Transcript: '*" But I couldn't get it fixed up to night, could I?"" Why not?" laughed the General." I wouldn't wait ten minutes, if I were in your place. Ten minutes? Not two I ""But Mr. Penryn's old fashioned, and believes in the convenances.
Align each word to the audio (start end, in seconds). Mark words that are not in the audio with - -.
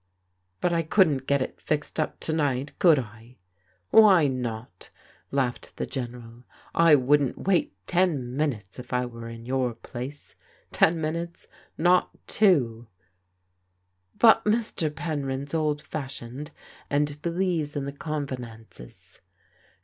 '*" 0.21 0.41
But 0.61 0.73
I 0.73 0.81
couldn't 0.81 1.27
get 1.27 1.43
it 1.43 1.61
fixed 1.61 1.99
up 1.99 2.19
to 2.21 2.33
night, 2.33 2.73
could 2.79 2.97
I?"" 2.97 3.37
Why 3.91 4.25
not?" 4.27 4.89
laughed 5.31 5.77
the 5.77 5.85
General." 5.85 6.43
I 6.89 6.95
wouldn't 6.95 7.37
wait 7.47 7.75
ten 7.85 8.35
minutes, 8.35 8.79
if 8.79 8.93
I 8.93 9.05
were 9.05 9.29
in 9.29 9.45
your 9.45 9.75
place. 9.75 10.33
Ten 10.71 10.99
minutes? 10.99 11.47
Not 11.77 12.09
two 12.27 12.87
I 12.87 12.87
""But 14.17 14.43
Mr. 14.43 14.89
Penryn's 14.89 15.53
old 15.53 15.83
fashioned, 15.83 16.49
and 16.89 17.21
believes 17.21 17.75
in 17.75 17.85
the 17.85 17.93
convenances. 17.93 19.19